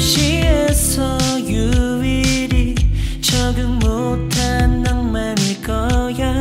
도시에서 0.00 1.18
유일히 1.46 2.74
적응 3.20 3.78
못한 3.78 4.82
낭만일 4.82 5.60
거야. 5.60 6.40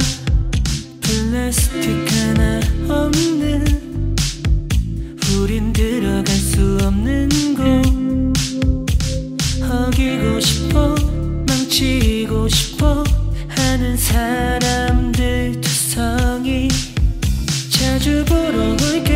플라스틱 1.02 2.08
하나 2.10 2.62
없는 2.88 4.16
우린 5.36 5.74
들어갈 5.74 6.26
수 6.28 6.78
없는 6.84 7.28
곳. 7.58 7.66
어기고 9.70 10.40
싶어 10.40 10.96
망치고 11.46 12.48
싶어 12.48 13.04
하는 13.50 13.98
사람들 13.98 15.60
두성이 15.60 16.70
자주 17.70 18.24
보러 18.24 18.72
올게 18.72 19.09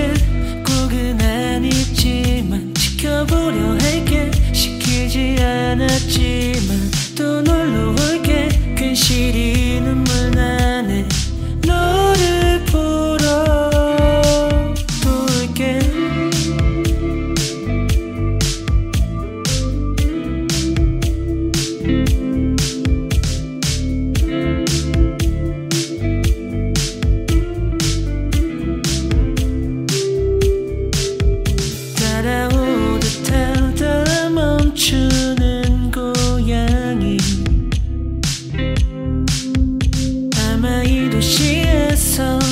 도시에서 41.14 42.43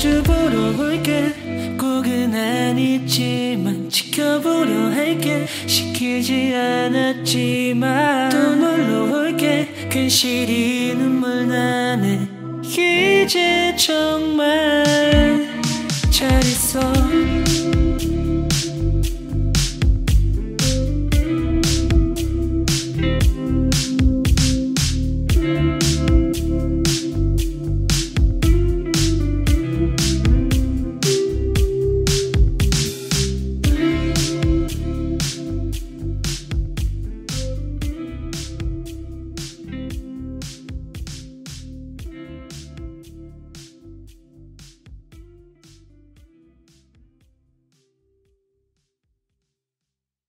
자주 0.00 0.22
보러 0.22 0.70
올게. 0.82 1.30
꼭은 1.78 2.34
아니지만 2.34 3.90
지켜보려 3.90 4.92
할게. 4.92 5.46
시키지 5.66 6.54
않았지만 6.54 8.30
또 8.30 8.54
놀러 8.56 9.12
올게. 9.12 9.68
괜시리 9.90 10.94
눈물 10.94 11.46
나네. 11.46 12.26
이제 12.64 13.76
정말 13.76 15.46
잘 16.10 16.42
있어 16.44 16.99